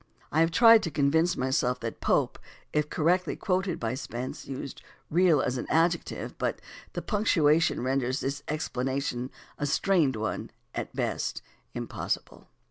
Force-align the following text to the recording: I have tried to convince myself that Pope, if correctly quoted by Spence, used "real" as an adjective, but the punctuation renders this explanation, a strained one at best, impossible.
I 0.31 0.39
have 0.39 0.49
tried 0.49 0.81
to 0.81 0.89
convince 0.89 1.37
myself 1.37 1.79
that 1.81 2.01
Pope, 2.01 2.39
if 2.73 2.89
correctly 2.89 3.35
quoted 3.35 3.79
by 3.79 3.93
Spence, 3.93 4.47
used 4.47 4.81
"real" 5.11 5.41
as 5.43 5.59
an 5.59 5.67
adjective, 5.69 6.35
but 6.39 6.59
the 6.93 7.03
punctuation 7.03 7.83
renders 7.83 8.19
this 8.21 8.41
explanation, 8.47 9.29
a 9.59 9.67
strained 9.67 10.15
one 10.15 10.49
at 10.73 10.95
best, 10.95 11.43
impossible. 11.75 12.47